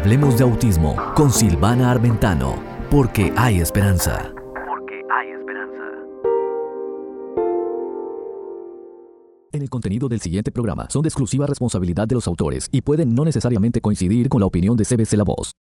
[0.00, 2.54] Hablemos de autismo con Silvana Armentano,
[2.90, 4.32] porque hay esperanza.
[4.66, 5.82] Porque hay esperanza.
[9.52, 13.14] En el contenido del siguiente programa son de exclusiva responsabilidad de los autores y pueden
[13.14, 15.52] no necesariamente coincidir con la opinión de CBC La Voz.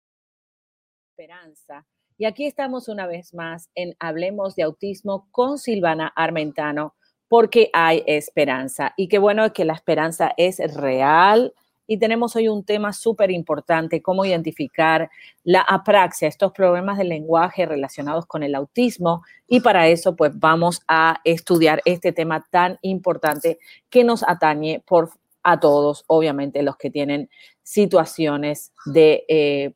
[1.18, 1.86] Esperanza.
[2.18, 6.96] Y aquí estamos una vez más en Hablemos de Autismo con Silvana Armentano,
[7.28, 8.94] porque hay esperanza.
[8.96, 11.54] Y qué bueno que la esperanza es real,
[11.90, 15.10] y tenemos hoy un tema súper importante, cómo identificar
[15.44, 19.24] la apraxia, estos problemas del lenguaje relacionados con el autismo.
[19.48, 23.58] Y para eso, pues vamos a estudiar este tema tan importante
[23.90, 25.10] que nos atañe por
[25.42, 27.28] a todos, obviamente los que tienen
[27.64, 29.74] situaciones de eh,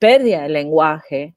[0.00, 1.36] pérdida del lenguaje,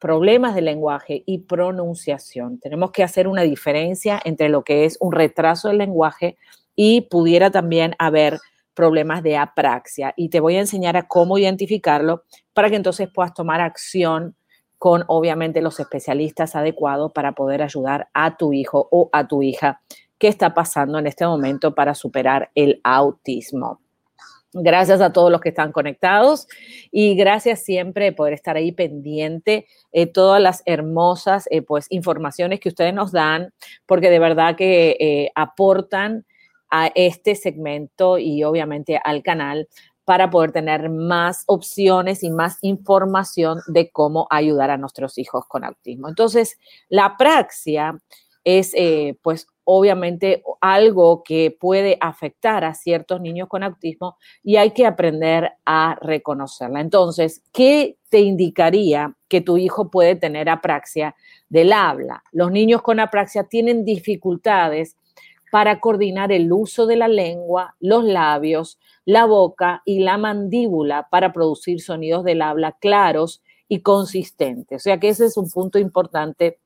[0.00, 2.58] problemas de lenguaje y pronunciación.
[2.58, 6.36] Tenemos que hacer una diferencia entre lo que es un retraso del lenguaje
[6.74, 8.40] y pudiera también haber
[8.74, 13.34] problemas de apraxia y te voy a enseñar a cómo identificarlo para que entonces puedas
[13.34, 14.36] tomar acción
[14.78, 19.80] con obviamente los especialistas adecuados para poder ayudar a tu hijo o a tu hija
[20.18, 23.80] que está pasando en este momento para superar el autismo.
[24.56, 26.46] Gracias a todos los que están conectados
[26.92, 32.68] y gracias siempre por estar ahí pendiente de todas las hermosas eh, pues, informaciones que
[32.68, 33.52] ustedes nos dan,
[33.84, 36.24] porque de verdad que eh, aportan
[36.76, 39.68] a este segmento y obviamente al canal
[40.04, 45.62] para poder tener más opciones y más información de cómo ayudar a nuestros hijos con
[45.62, 46.08] autismo.
[46.08, 46.58] Entonces,
[46.88, 47.96] la praxia
[48.42, 54.72] es eh, pues obviamente algo que puede afectar a ciertos niños con autismo y hay
[54.72, 56.80] que aprender a reconocerla.
[56.80, 61.14] Entonces, ¿qué te indicaría que tu hijo puede tener apraxia
[61.48, 62.24] del habla?
[62.32, 64.96] Los niños con apraxia tienen dificultades
[65.54, 71.32] para coordinar el uso de la lengua, los labios, la boca y la mandíbula para
[71.32, 74.82] producir sonidos del habla claros y consistentes.
[74.82, 76.58] O sea que ese es un punto importante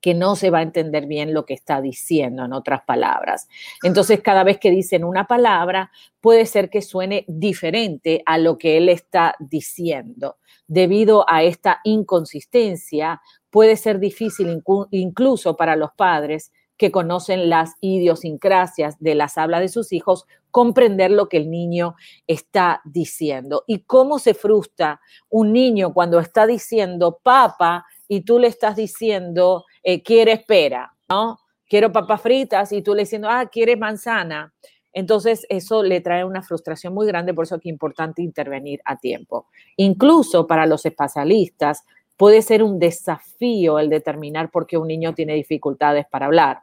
[0.00, 3.48] que no se va a entender bien lo que está diciendo, en otras palabras.
[3.82, 5.90] Entonces, cada vez que dicen una palabra,
[6.20, 10.36] puede ser que suene diferente a lo que él está diciendo.
[10.68, 14.62] Debido a esta inconsistencia, puede ser difícil
[14.92, 21.10] incluso para los padres que conocen las idiosincrasias de las hablas de sus hijos, comprender
[21.10, 21.94] lo que el niño
[22.26, 23.64] está diciendo.
[23.66, 29.64] Y cómo se frustra un niño cuando está diciendo papa y tú le estás diciendo
[29.82, 31.38] eh, quiere pera, ¿no?
[31.68, 34.52] Quiero papas fritas y tú le diciendo, ah, quiere manzana.
[34.92, 38.80] Entonces, eso le trae una frustración muy grande, por eso es que es importante intervenir
[38.84, 39.48] a tiempo.
[39.76, 41.82] Incluso para los especialistas,
[42.16, 46.60] puede ser un desafío el determinar por qué un niño tiene dificultades para hablar.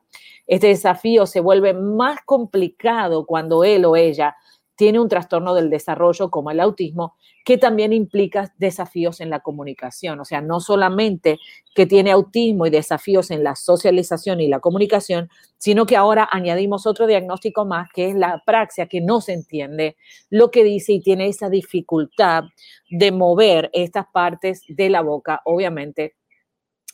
[0.48, 4.36] Este desafío se vuelve más complicado cuando él o ella
[4.82, 7.14] tiene un trastorno del desarrollo como el autismo,
[7.46, 10.20] que también implica desafíos en la comunicación.
[10.20, 11.38] O sea, no solamente
[11.76, 16.88] que tiene autismo y desafíos en la socialización y la comunicación, sino que ahora añadimos
[16.88, 19.98] otro diagnóstico más, que es la praxia, que no se entiende
[20.32, 22.46] lo que dice y tiene esa dificultad
[22.90, 26.16] de mover estas partes de la boca, obviamente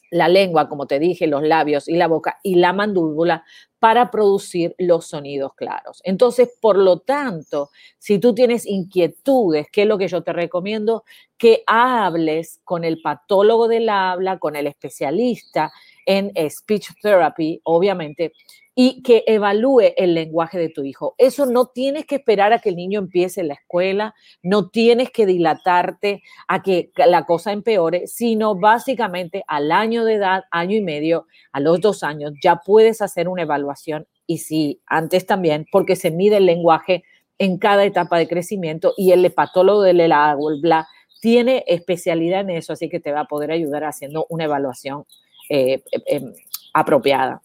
[0.10, 3.44] la lengua, como te dije, los labios y la boca y la mandíbula
[3.80, 6.02] para producir los sonidos claros.
[6.04, 7.70] Entonces, por lo tanto,
[8.00, 11.04] si tú tienes inquietudes, ¿qué es lo que yo te recomiendo?
[11.38, 15.72] Que hables con el patólogo del habla, con el especialista
[16.06, 18.34] en speech therapy, obviamente,
[18.80, 21.16] y que evalúe el lenguaje de tu hijo.
[21.18, 25.26] Eso no tienes que esperar a que el niño empiece la escuela, no tienes que
[25.26, 31.26] dilatarte a que la cosa empeore, sino básicamente al año de edad, año y medio,
[31.54, 36.12] a los dos años, ya puedes hacer una evaluación y sí, antes también, porque se
[36.12, 37.04] mide el lenguaje
[37.40, 40.14] en cada etapa de crecimiento y el hepatólogo del
[40.62, 40.88] bla
[41.20, 45.06] tiene especialidad en eso, así que te va a poder ayudar haciendo una evaluación
[45.50, 46.32] eh, em,
[46.76, 47.42] apropiada.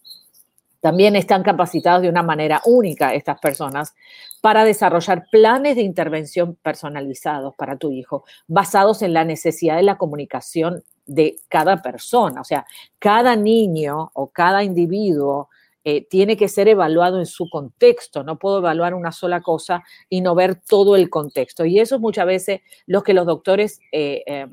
[0.83, 3.95] También están capacitados de una manera única estas personas
[4.41, 9.97] para desarrollar planes de intervención personalizados para tu hijo, basados en la necesidad de la
[9.97, 12.41] comunicación de cada persona.
[12.41, 12.65] O sea,
[12.99, 15.47] cada niño o cada individuo
[15.85, 18.25] eh, tiene que ser evaluado en su contexto.
[18.25, 21.63] No puedo evaluar una sola cosa y no ver todo el contexto.
[21.63, 24.47] Y eso es muchas veces lo que los doctores eh, eh,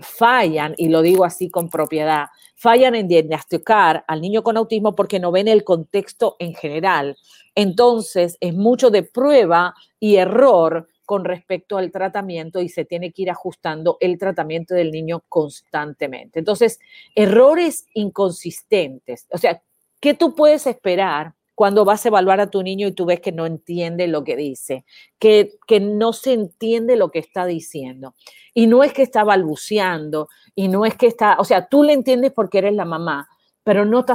[0.00, 5.20] fallan, y lo digo así con propiedad, fallan en diagnosticar al niño con autismo porque
[5.20, 7.16] no ven el contexto en general.
[7.54, 13.22] Entonces, es mucho de prueba y error con respecto al tratamiento y se tiene que
[13.22, 16.38] ir ajustando el tratamiento del niño constantemente.
[16.38, 16.78] Entonces,
[17.14, 19.26] errores inconsistentes.
[19.30, 19.62] O sea,
[20.00, 23.32] ¿qué tú puedes esperar cuando vas a evaluar a tu niño y tú ves que
[23.32, 24.84] no entiende lo que dice,
[25.18, 28.14] que, que no se entiende lo que está diciendo.
[28.54, 31.94] Y no es que está balbuceando, y no es que está, o sea, tú le
[31.94, 33.26] entiendes porque eres la mamá,
[33.64, 34.06] pero no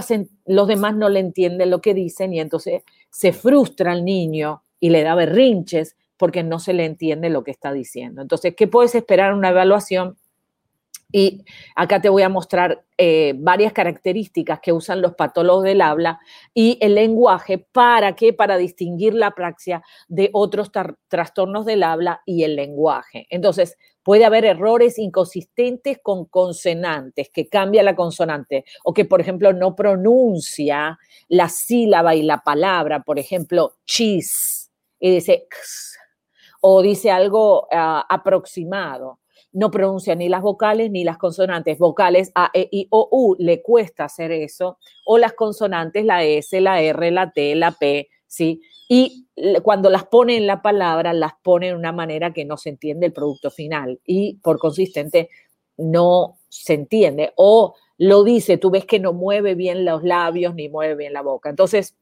[0.45, 4.91] los demás no le entienden lo que dicen y entonces se frustra el niño y
[4.91, 8.21] le da berrinches porque no se le entiende lo que está diciendo.
[8.21, 10.15] Entonces, ¿qué puedes esperar en una evaluación?
[11.15, 11.45] Y
[11.75, 16.19] acá te voy a mostrar eh, varias características que usan los patólogos del habla
[16.55, 20.71] y el lenguaje para qué, para distinguir la praxia de otros
[21.07, 23.27] trastornos del habla y el lenguaje.
[23.29, 29.53] Entonces, puede haber errores inconsistentes con consonantes, que cambia la consonante, o que, por ejemplo,
[29.53, 35.99] no pronuncia la sílaba y la palabra, por ejemplo, cheese, y dice x,
[36.59, 39.19] o dice algo ah, aproximado
[39.53, 41.77] no pronuncia ni las vocales ni las consonantes.
[41.77, 44.77] Vocales A, E, I, O, U, le cuesta hacer eso.
[45.05, 48.61] O las consonantes, la S, la R, la T, la P, ¿sí?
[48.89, 49.27] Y
[49.63, 53.05] cuando las pone en la palabra, las pone de una manera que no se entiende
[53.07, 55.29] el producto final y por consistente
[55.77, 57.33] no se entiende.
[57.35, 61.21] O lo dice, tú ves que no mueve bien los labios ni mueve bien la
[61.21, 61.49] boca.
[61.49, 61.95] Entonces,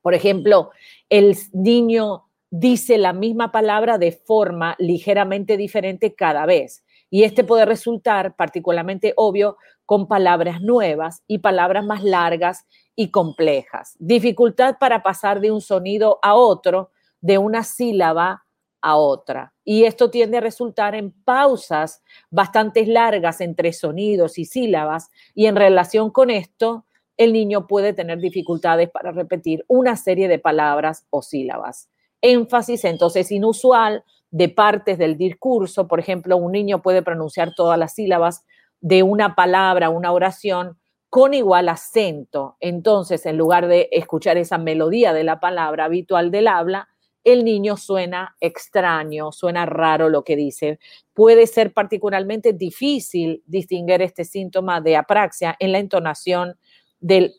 [0.00, 0.70] por ejemplo,
[1.08, 6.84] el niño dice la misma palabra de forma ligeramente diferente cada vez.
[7.08, 9.56] Y este puede resultar particularmente obvio
[9.86, 13.96] con palabras nuevas y palabras más largas y complejas.
[13.98, 16.90] Dificultad para pasar de un sonido a otro,
[17.22, 18.44] de una sílaba
[18.82, 19.54] a otra.
[19.64, 25.08] Y esto tiende a resultar en pausas bastante largas entre sonidos y sílabas.
[25.34, 26.84] Y en relación con esto,
[27.16, 31.88] el niño puede tener dificultades para repetir una serie de palabras o sílabas
[32.22, 35.86] énfasis entonces inusual de partes del discurso.
[35.86, 38.44] Por ejemplo, un niño puede pronunciar todas las sílabas
[38.80, 40.78] de una palabra, una oración,
[41.10, 42.56] con igual acento.
[42.58, 46.88] Entonces, en lugar de escuchar esa melodía de la palabra habitual del habla,
[47.24, 50.78] el niño suena extraño, suena raro lo que dice.
[51.12, 56.56] Puede ser particularmente difícil distinguir este síntoma de apraxia en la entonación
[56.98, 57.34] del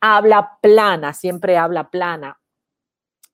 [0.00, 2.38] habla plana, siempre habla plana,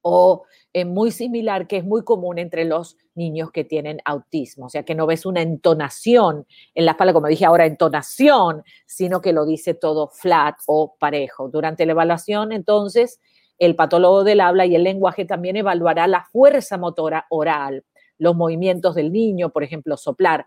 [0.01, 0.45] o
[0.75, 4.85] eh, muy similar que es muy común entre los niños que tienen autismo, o sea
[4.85, 9.45] que no ves una entonación en la palabras, como dije ahora, entonación, sino que lo
[9.45, 11.49] dice todo flat o parejo.
[11.49, 13.21] Durante la evaluación, entonces,
[13.59, 17.85] el patólogo del habla y el lenguaje también evaluará la fuerza motora oral,
[18.17, 20.47] los movimientos del niño, por ejemplo, soplar,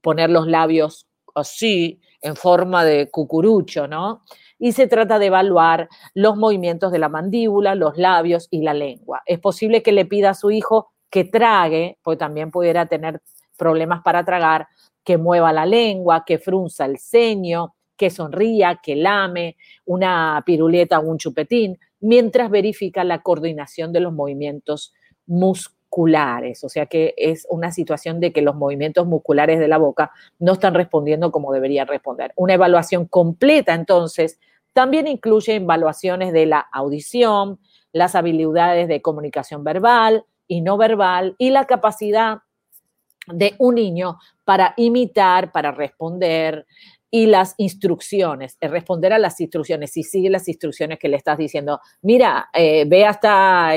[0.00, 4.22] poner los labios así, en forma de cucurucho, ¿no?
[4.64, 9.20] Y se trata de evaluar los movimientos de la mandíbula, los labios y la lengua.
[9.26, 13.20] Es posible que le pida a su hijo que trague, porque también pudiera tener
[13.58, 14.68] problemas para tragar,
[15.02, 21.08] que mueva la lengua, que frunza el ceño, que sonría, que lame, una piruleta o
[21.08, 24.94] un chupetín, mientras verifica la coordinación de los movimientos
[25.26, 26.62] musculares.
[26.62, 30.52] O sea que es una situación de que los movimientos musculares de la boca no
[30.52, 32.32] están respondiendo como deberían responder.
[32.36, 34.38] Una evaluación completa, entonces,
[34.72, 37.60] también incluye evaluaciones de la audición,
[37.92, 42.38] las habilidades de comunicación verbal y no verbal y la capacidad
[43.26, 46.66] de un niño para imitar, para responder
[47.10, 51.80] y las instrucciones, responder a las instrucciones, si sigue las instrucciones que le estás diciendo,
[52.00, 53.72] mira, eh, ve hasta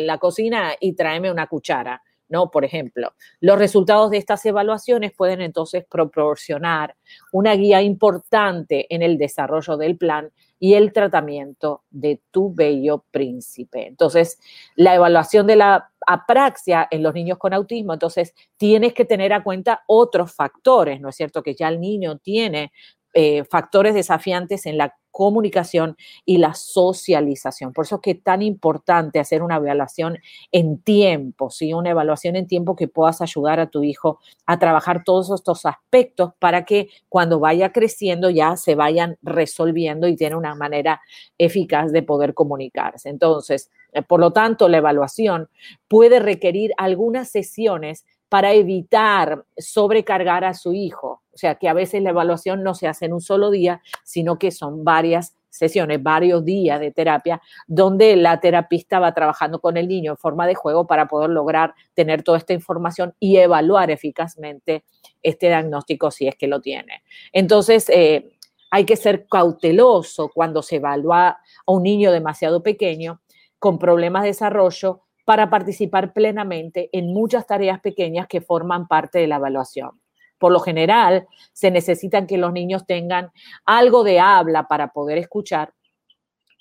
[0.00, 2.02] la cocina y tráeme una cuchara.
[2.28, 2.50] ¿No?
[2.50, 6.96] Por ejemplo, los resultados de estas evaluaciones pueden entonces proporcionar
[7.32, 10.30] una guía importante en el desarrollo del plan
[10.60, 13.86] y el tratamiento de tu bello príncipe.
[13.86, 14.38] Entonces,
[14.74, 19.44] la evaluación de la apraxia en los niños con autismo, entonces tienes que tener a
[19.44, 21.42] cuenta otros factores, ¿no es cierto?
[21.42, 22.72] Que ya el niño tiene
[23.20, 27.72] eh, factores desafiantes en la comunicación y la socialización.
[27.72, 30.18] Por eso es que es tan importante hacer una evaluación
[30.52, 31.74] en tiempo, ¿sí?
[31.74, 36.30] Una evaluación en tiempo que puedas ayudar a tu hijo a trabajar todos estos aspectos
[36.38, 41.00] para que cuando vaya creciendo ya se vayan resolviendo y tiene una manera
[41.38, 43.08] eficaz de poder comunicarse.
[43.08, 45.48] Entonces, eh, por lo tanto, la evaluación
[45.88, 51.22] puede requerir algunas sesiones para evitar sobrecargar a su hijo.
[51.32, 54.38] O sea, que a veces la evaluación no se hace en un solo día, sino
[54.38, 59.88] que son varias sesiones, varios días de terapia, donde la terapista va trabajando con el
[59.88, 64.84] niño en forma de juego para poder lograr tener toda esta información y evaluar eficazmente
[65.22, 67.02] este diagnóstico si es que lo tiene.
[67.32, 68.32] Entonces, eh,
[68.70, 73.20] hay que ser cauteloso cuando se evalúa a un niño demasiado pequeño
[73.58, 79.26] con problemas de desarrollo para participar plenamente en muchas tareas pequeñas que forman parte de
[79.26, 80.00] la evaluación.
[80.38, 83.30] Por lo general, se necesitan que los niños tengan
[83.66, 85.74] algo de habla para poder escuchar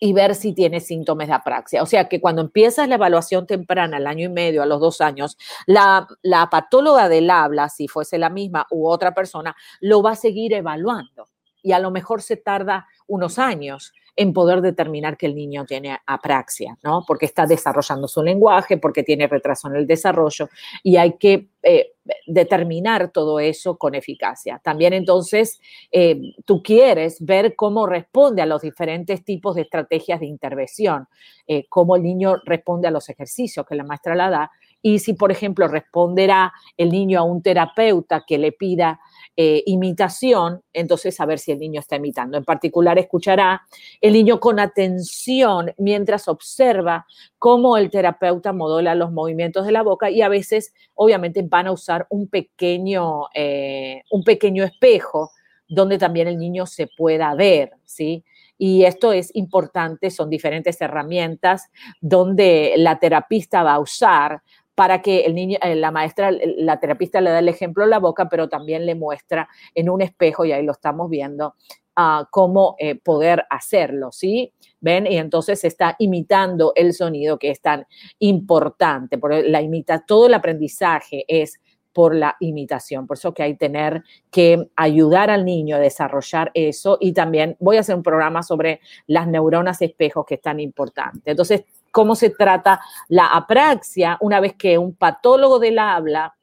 [0.01, 1.81] y ver si tiene síntomas de apraxia.
[1.81, 4.99] O sea que cuando empiezas la evaluación temprana, al año y medio, a los dos
[4.99, 10.11] años, la, la patóloga del habla, si fuese la misma u otra persona, lo va
[10.11, 11.29] a seguir evaluando.
[11.63, 15.95] Y a lo mejor se tarda unos años en poder determinar que el niño tiene
[16.07, 17.03] apraxia, ¿no?
[17.07, 20.49] Porque está desarrollando su lenguaje, porque tiene retraso en el desarrollo
[20.81, 21.91] y hay que eh,
[22.25, 24.59] determinar todo eso con eficacia.
[24.63, 30.25] También entonces eh, tú quieres ver cómo responde a los diferentes tipos de estrategias de
[30.25, 31.07] intervención,
[31.45, 35.13] eh, cómo el niño responde a los ejercicios que la maestra la da y si,
[35.13, 38.99] por ejemplo, responderá el niño a un terapeuta que le pida
[39.35, 42.37] eh, imitación, entonces a ver si el niño está imitando.
[42.37, 43.61] En particular, escuchará
[44.01, 47.05] el niño con atención mientras observa
[47.37, 51.71] cómo el terapeuta modula los movimientos de la boca y a veces, obviamente, van a
[51.71, 55.31] usar un pequeño, eh, un pequeño espejo
[55.67, 58.23] donde también el niño se pueda ver, ¿sí?
[58.57, 61.69] Y esto es importante, son diferentes herramientas
[62.01, 64.41] donde la terapista va a usar
[64.77, 67.97] para que el niño, eh, la maestra, la terapista le da el ejemplo en la
[67.97, 71.55] boca, pero también le muestra en un espejo, y ahí lo estamos viendo,
[71.97, 74.53] uh, cómo eh, poder hacerlo, ¿sí?
[74.79, 75.07] ¿Ven?
[75.07, 77.87] Y entonces está imitando el sonido que es tan
[78.19, 81.59] importante, porque la imita, todo el aprendizaje es
[81.91, 83.07] por la imitación.
[83.07, 87.77] Por eso que hay tener que ayudar al niño a desarrollar eso y también voy
[87.77, 91.31] a hacer un programa sobre las neuronas espejos que es tan importante.
[91.31, 91.63] Entonces,
[91.97, 96.37] cómo se trata la apraxia una vez que un patólogo del habla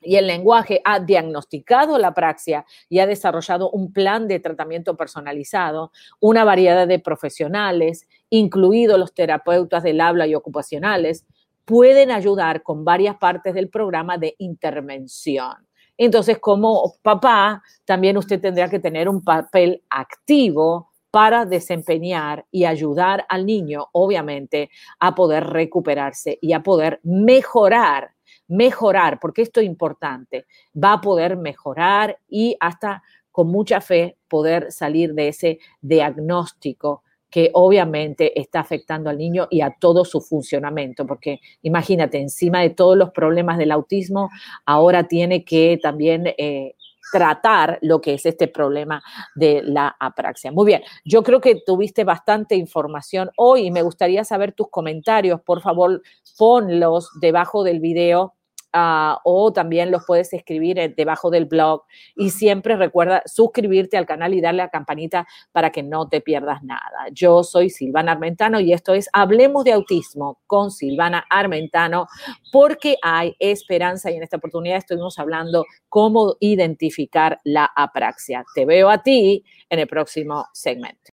[0.00, 5.90] y el lenguaje ha diagnosticado la apraxia y ha desarrollado un plan de tratamiento personalizado,
[6.20, 11.26] una variedad de profesionales, incluidos los terapeutas del habla y ocupacionales,
[11.64, 15.66] pueden ayudar con varias partes del programa de intervención.
[15.96, 23.24] Entonces, como papá, también usted tendrá que tener un papel activo para desempeñar y ayudar
[23.30, 24.68] al niño, obviamente,
[25.00, 28.10] a poder recuperarse y a poder mejorar,
[28.48, 30.44] mejorar, porque esto es importante,
[30.76, 37.50] va a poder mejorar y hasta con mucha fe poder salir de ese diagnóstico que
[37.54, 42.94] obviamente está afectando al niño y a todo su funcionamiento, porque imagínate, encima de todos
[42.94, 44.28] los problemas del autismo,
[44.66, 46.74] ahora tiene que también eh,
[47.12, 49.02] tratar lo que es este problema
[49.34, 50.52] de la apraxia.
[50.52, 55.40] Muy bien, yo creo que tuviste bastante información hoy y me gustaría saber tus comentarios.
[55.40, 56.02] Por favor,
[56.36, 58.34] ponlos debajo del video
[58.78, 61.84] Ah, o también los puedes escribir eh, debajo del blog.
[62.14, 66.20] Y siempre recuerda suscribirte al canal y darle a la campanita para que no te
[66.20, 67.08] pierdas nada.
[67.10, 72.06] Yo soy Silvana Armentano y esto es Hablemos de Autismo con Silvana Armentano
[72.52, 78.44] porque hay esperanza y en esta oportunidad estuvimos hablando cómo identificar la apraxia.
[78.54, 81.15] Te veo a ti en el próximo segmento.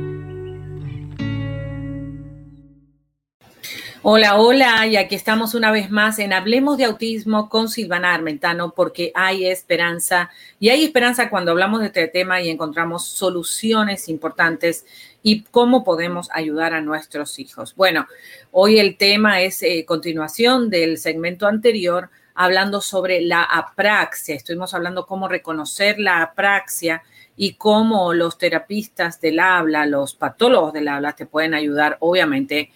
[4.03, 8.73] Hola, hola, y aquí estamos una vez más en Hablemos de Autismo con Silvana Armentano,
[8.75, 14.87] porque hay esperanza, y hay esperanza cuando hablamos de este tema y encontramos soluciones importantes
[15.21, 17.75] y cómo podemos ayudar a nuestros hijos.
[17.75, 18.07] Bueno,
[18.49, 24.33] hoy el tema es eh, continuación del segmento anterior, hablando sobre la apraxia.
[24.33, 27.03] Estuvimos hablando cómo reconocer la apraxia
[27.37, 32.71] y cómo los terapistas del habla, los patólogos del habla te pueden ayudar, obviamente,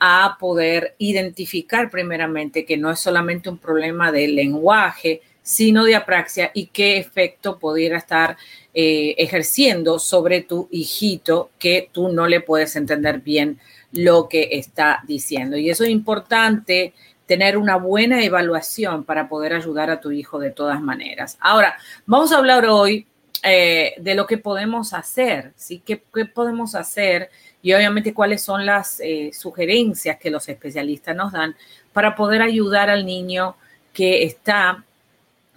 [0.00, 6.50] a poder identificar primeramente que no es solamente un problema de lenguaje, sino de apraxia
[6.54, 8.36] y qué efecto pudiera estar
[8.72, 13.58] eh, ejerciendo sobre tu hijito que tú no le puedes entender bien
[13.92, 15.56] lo que está diciendo.
[15.56, 16.94] Y eso es importante
[17.26, 21.36] tener una buena evaluación para poder ayudar a tu hijo de todas maneras.
[21.40, 21.76] Ahora,
[22.06, 23.06] vamos a hablar hoy
[23.42, 25.82] eh, de lo que podemos hacer, ¿sí?
[25.84, 27.30] ¿Qué, qué podemos hacer?
[27.62, 31.56] y obviamente cuáles son las eh, sugerencias que los especialistas nos dan
[31.92, 33.56] para poder ayudar al niño
[33.92, 34.84] que está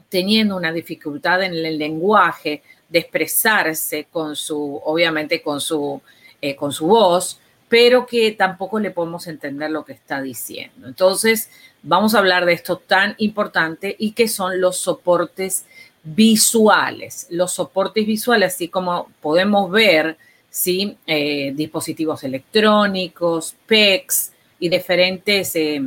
[0.09, 6.01] teniendo una dificultad en el lenguaje de expresarse con su, obviamente con su,
[6.41, 10.87] eh, con su voz, pero que tampoco le podemos entender lo que está diciendo.
[10.87, 11.49] Entonces,
[11.81, 15.65] vamos a hablar de esto tan importante y que son los soportes
[16.03, 17.27] visuales.
[17.29, 20.17] Los soportes visuales, así como podemos ver,
[20.49, 20.97] ¿sí?
[21.07, 25.81] Eh, dispositivos electrónicos, PECs y diferentes eh,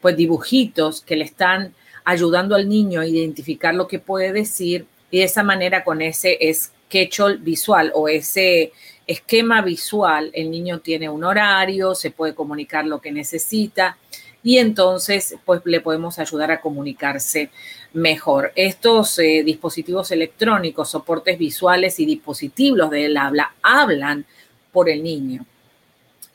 [0.00, 5.18] pues dibujitos que le están ayudando al niño a identificar lo que puede decir y
[5.18, 8.72] de esa manera con ese sketch visual o ese
[9.06, 13.96] esquema visual, el niño tiene un horario, se puede comunicar lo que necesita
[14.42, 17.50] y entonces pues le podemos ayudar a comunicarse
[17.92, 18.52] mejor.
[18.54, 24.24] Estos eh, dispositivos electrónicos, soportes visuales y dispositivos del habla hablan
[24.72, 25.44] por el niño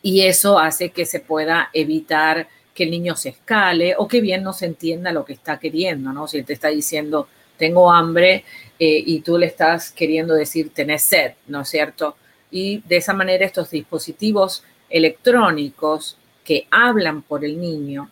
[0.02, 4.44] y eso hace que se pueda evitar que el niño se escale o que bien
[4.44, 6.28] no se entienda lo que está queriendo, ¿no?
[6.28, 8.44] Si él te está diciendo tengo hambre
[8.80, 12.18] eh, y tú le estás queriendo decir tenés sed, ¿no es cierto?
[12.52, 18.10] Y de esa manera estos dispositivos electrónicos que hablan por el niño,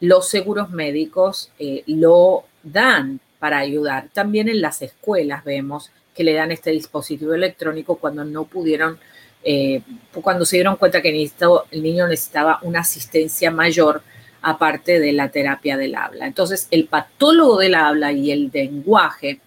[0.00, 4.08] los seguros médicos eh, lo dan para ayudar.
[4.12, 8.98] También en las escuelas vemos que le dan este dispositivo electrónico cuando no pudieron,
[9.42, 14.02] eh, cuando se dieron cuenta que el niño necesitaba una asistencia mayor
[14.42, 16.26] aparte de la terapia del habla.
[16.26, 19.40] Entonces, el patólogo del habla y el lenguaje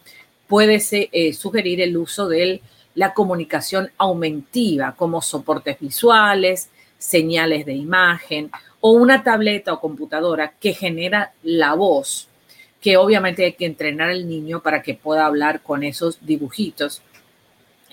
[0.47, 2.61] puede eh, sugerir el uso de
[2.95, 8.51] la comunicación aumentiva como soportes visuales, señales de imagen
[8.81, 12.27] o una tableta o computadora que genera la voz,
[12.81, 17.01] que obviamente hay que entrenar al niño para que pueda hablar con esos dibujitos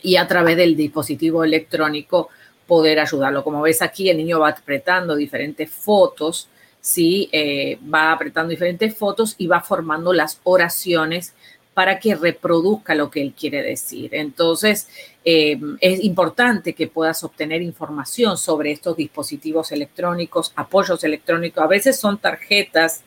[0.03, 2.29] y a través del dispositivo electrónico
[2.67, 3.43] poder ayudarlo.
[3.43, 6.49] Como ves aquí, el niño va apretando diferentes fotos,
[6.81, 7.29] ¿sí?
[7.33, 11.35] Eh, va apretando diferentes fotos y va formando las oraciones
[11.75, 14.15] para que reproduzca lo que él quiere decir.
[14.15, 14.89] Entonces,
[15.25, 21.63] eh, es importante que puedas obtener información sobre estos dispositivos electrónicos, apoyos electrónicos.
[21.63, 23.03] A veces son tarjetas,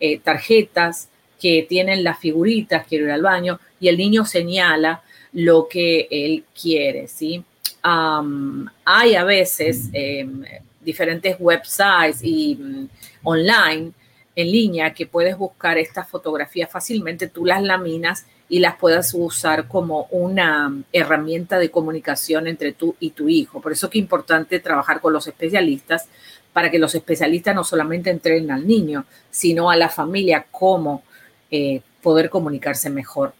[0.00, 1.08] eh, tarjetas
[1.40, 6.44] que tienen las figuritas, quiero ir al baño, y el niño señala lo que él
[6.60, 7.44] quiere, ¿sí?
[7.82, 10.44] hay a veces em,
[10.80, 12.88] diferentes websites y mm,
[13.22, 13.92] online
[14.38, 19.66] en línea que puedes buscar estas fotografías fácilmente, tú las laminas y las puedas usar
[19.66, 23.60] como una herramienta de comunicación entre tú y tu hijo.
[23.60, 26.06] Por eso que es importante trabajar con los especialistas
[26.52, 31.02] para que los especialistas no solamente entrenen al niño, sino a la familia cómo
[31.50, 33.34] eh, poder comunicarse mejor.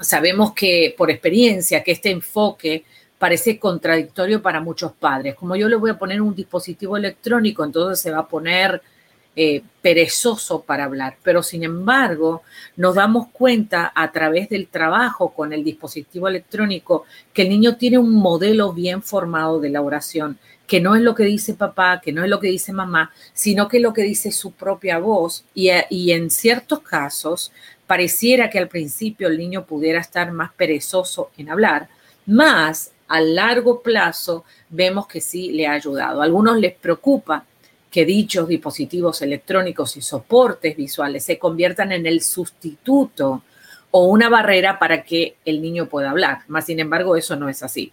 [0.00, 2.82] Sabemos que por experiencia que este enfoque
[3.16, 5.36] parece contradictorio para muchos padres.
[5.36, 8.82] Como yo le voy a poner un dispositivo electrónico, entonces se va a poner
[9.36, 12.42] eh, perezoso para hablar, pero sin embargo
[12.76, 17.98] nos damos cuenta a través del trabajo con el dispositivo electrónico que el niño tiene
[17.98, 22.12] un modelo bien formado de la oración, que no es lo que dice papá, que
[22.12, 25.44] no es lo que dice mamá, sino que es lo que dice su propia voz
[25.54, 27.52] y, eh, y en ciertos casos
[27.86, 31.88] pareciera que al principio el niño pudiera estar más perezoso en hablar,
[32.26, 36.20] más a largo plazo vemos que sí le ha ayudado.
[36.20, 37.44] A algunos les preocupa
[37.90, 43.42] que dichos dispositivos electrónicos y soportes visuales se conviertan en el sustituto
[43.90, 46.40] o una barrera para que el niño pueda hablar.
[46.48, 47.92] Más sin embargo, eso no es así.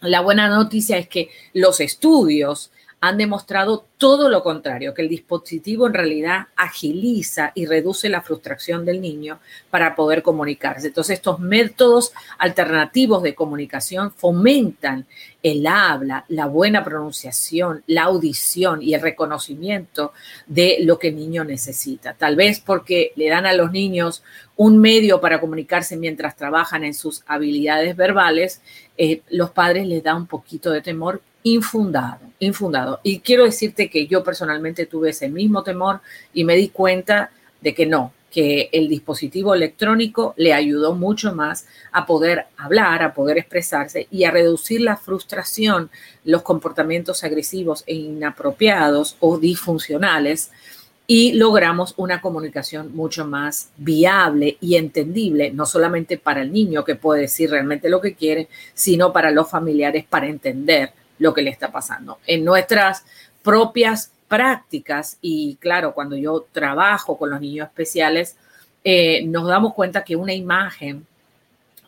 [0.00, 2.70] La buena noticia es que los estudios
[3.00, 8.84] han demostrado todo lo contrario, que el dispositivo en realidad agiliza y reduce la frustración
[8.84, 9.38] del niño
[9.70, 10.88] para poder comunicarse.
[10.88, 15.06] Entonces, estos métodos alternativos de comunicación fomentan
[15.42, 20.12] el habla, la buena pronunciación, la audición y el reconocimiento
[20.46, 22.14] de lo que el niño necesita.
[22.14, 24.22] Tal vez porque le dan a los niños
[24.56, 28.60] un medio para comunicarse mientras trabajan en sus habilidades verbales,
[28.98, 33.00] eh, los padres les da un poquito de temor infundado, infundado.
[33.02, 36.00] Y quiero decirte que yo personalmente tuve ese mismo temor
[36.34, 37.30] y me di cuenta
[37.60, 43.14] de que no, que el dispositivo electrónico le ayudó mucho más a poder hablar, a
[43.14, 45.90] poder expresarse y a reducir la frustración,
[46.24, 50.50] los comportamientos agresivos e inapropiados o disfuncionales
[51.10, 56.96] y logramos una comunicación mucho más viable y entendible, no solamente para el niño que
[56.96, 61.48] puede decir realmente lo que quiere, sino para los familiares para entender lo que le
[61.48, 62.18] está pasando.
[62.26, 63.06] En nuestras
[63.42, 68.36] propias prácticas y claro, cuando yo trabajo con los niños especiales,
[68.84, 71.06] eh, nos damos cuenta que una imagen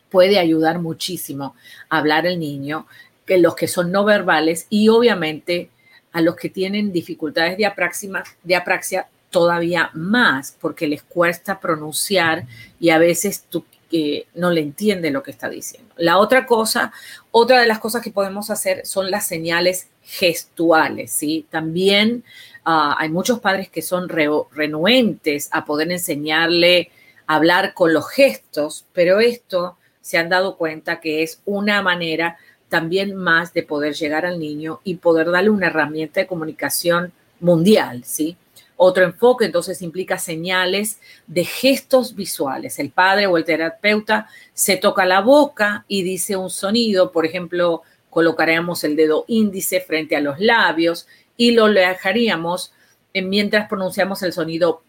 [0.08, 1.54] puede ayudar muchísimo
[1.90, 2.86] a hablar el niño,
[3.26, 5.68] que los que son no verbales y obviamente
[6.12, 12.46] a los que tienen dificultades de apraxia, de apraxia todavía más, porque les cuesta pronunciar
[12.80, 13.44] y a veces
[13.90, 15.92] que no le entiende lo que está diciendo.
[15.96, 16.92] La otra cosa,
[17.30, 21.46] otra de las cosas que podemos hacer son las señales gestuales, ¿sí?
[21.50, 22.24] También
[22.64, 26.90] ah, hay muchos padres que son renuentes a poder enseñarle
[27.26, 32.38] a hablar con los gestos, pero esto se han dado cuenta que es una manera
[32.70, 38.04] también más de poder llegar al niño y poder darle una herramienta de comunicación mundial,
[38.04, 38.38] ¿sí?
[38.82, 42.78] otro enfoque, entonces implica señales de gestos visuales.
[42.78, 47.82] El padre o el terapeuta se toca la boca y dice un sonido, por ejemplo,
[48.08, 51.06] colocaríamos el dedo índice frente a los labios
[51.36, 52.72] y lo dejaríamos
[53.12, 54.82] mientras pronunciamos el sonido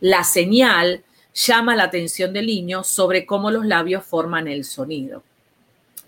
[0.00, 5.22] La señal llama la atención del niño sobre cómo los labios forman el sonido.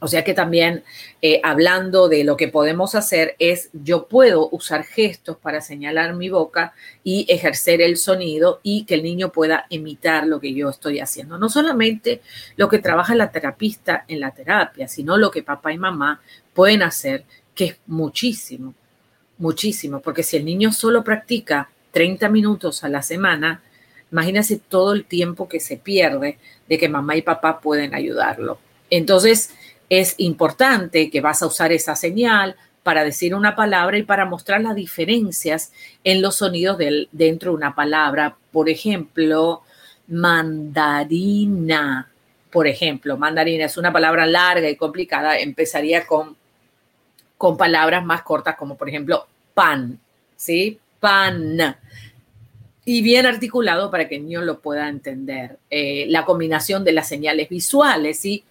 [0.00, 0.82] O sea que también
[1.22, 6.28] eh, hablando de lo que podemos hacer es, yo puedo usar gestos para señalar mi
[6.28, 11.00] boca y ejercer el sonido y que el niño pueda imitar lo que yo estoy
[11.00, 11.38] haciendo.
[11.38, 12.20] No solamente
[12.56, 16.20] lo que trabaja la terapista en la terapia, sino lo que papá y mamá
[16.52, 18.74] pueden hacer, que es muchísimo,
[19.38, 23.62] muchísimo, porque si el niño solo practica 30 minutos a la semana,
[24.10, 28.58] imagínense todo el tiempo que se pierde de que mamá y papá pueden ayudarlo.
[28.90, 29.50] Entonces,
[29.88, 34.60] es importante que vas a usar esa señal para decir una palabra y para mostrar
[34.60, 35.72] las diferencias
[36.04, 36.78] en los sonidos
[37.12, 38.36] dentro de una palabra.
[38.52, 39.62] Por ejemplo,
[40.08, 42.10] mandarina.
[42.50, 45.38] Por ejemplo, mandarina es una palabra larga y complicada.
[45.38, 46.36] Empezaría con,
[47.36, 49.98] con palabras más cortas como por ejemplo pan,
[50.36, 50.78] ¿sí?
[51.00, 51.76] Pan.
[52.84, 55.58] Y bien articulado para que el niño lo pueda entender.
[55.70, 58.44] Eh, la combinación de las señales visuales, ¿sí?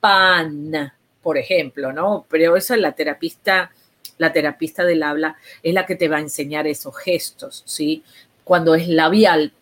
[0.00, 2.26] Pan, por ejemplo, ¿no?
[2.28, 3.70] Pero eso es la terapista,
[4.18, 8.02] la terapista del habla es la que te va a enseñar esos gestos, ¿sí?
[8.44, 9.52] Cuando es labial,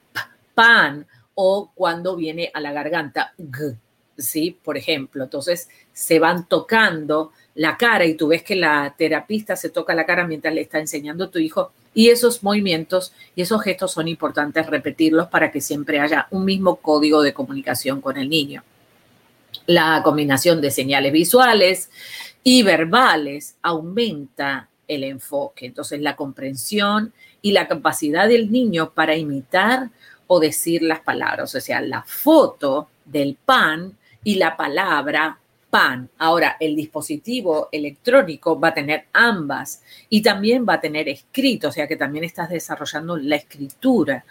[0.55, 3.77] pan, o cuando viene a la garganta, g,
[4.17, 4.59] ¿sí?
[4.63, 9.71] Por ejemplo, entonces se van tocando la cara y tú ves que la terapista se
[9.71, 13.63] toca la cara mientras le está enseñando a tu hijo y esos movimientos y esos
[13.63, 18.29] gestos son importantes repetirlos para que siempre haya un mismo código de comunicación con el
[18.29, 18.63] niño
[19.67, 21.91] la combinación de señales visuales
[22.43, 25.67] y verbales aumenta el enfoque.
[25.67, 29.91] Entonces, la comprensión y la capacidad del niño para imitar
[30.27, 35.39] o decir las palabras, o sea, la foto del pan y la palabra
[35.71, 36.09] pan.
[36.19, 41.73] Ahora, el dispositivo electrónico va a tener ambas y también va a tener escrito, o
[41.73, 44.25] sea que también estás desarrollando la escritura.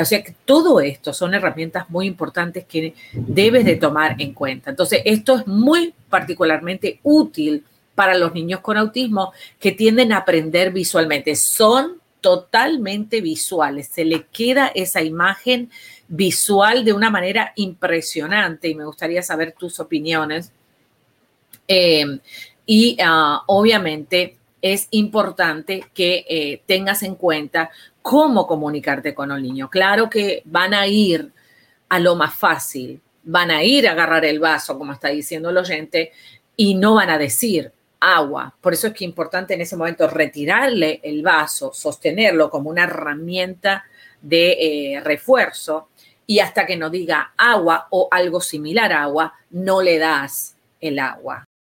[0.00, 4.70] O sea que todo esto son herramientas muy importantes que debes de tomar en cuenta.
[4.70, 10.72] Entonces, esto es muy particularmente útil para los niños con autismo que tienden a aprender
[10.72, 11.34] visualmente.
[11.34, 13.88] Son totalmente visuales.
[13.88, 15.70] Se le queda esa imagen
[16.06, 20.52] visual de una manera impresionante y me gustaría saber tus opiniones
[21.68, 22.18] eh,
[22.66, 27.70] y ah, obviamente es importante que eh, tengas en cuenta
[28.02, 29.70] cómo comunicarte con el niño.
[29.70, 31.30] Claro que van a ir
[31.88, 35.58] a lo más fácil, van a ir a agarrar el vaso, como está diciendo el
[35.58, 36.12] oyente,
[36.56, 38.54] y no van a decir agua.
[38.60, 42.84] Por eso es que es importante en ese momento retirarle el vaso, sostenerlo como una
[42.84, 43.84] herramienta
[44.20, 45.88] de eh, refuerzo
[46.26, 50.98] y hasta que no diga agua o algo similar a agua, no le das el
[50.98, 51.47] agua.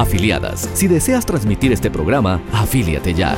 [0.00, 0.68] Afiliadas.
[0.74, 3.36] Si deseas transmitir este programa, afíliate ya.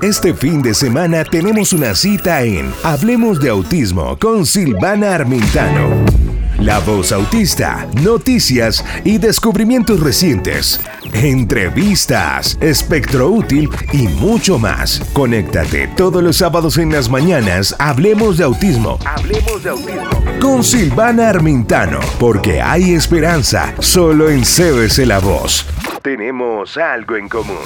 [0.00, 6.27] Este fin de semana tenemos una cita en Hablemos de Autismo con Silvana Armentano.
[6.58, 10.80] La voz autista, noticias y descubrimientos recientes
[11.12, 15.00] entrevistas, espectro útil y mucho más.
[15.12, 17.74] Conéctate todos los sábados en las mañanas.
[17.78, 18.98] Hablemos de autismo.
[19.04, 20.08] Hablemos de autismo.
[20.40, 25.66] Con Silvana Armintano, porque hay esperanza solo en CBC La Voz.
[26.02, 27.56] Tenemos algo en común.